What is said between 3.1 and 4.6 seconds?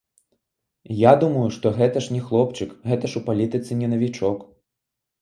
ж у палітыцы не навічок.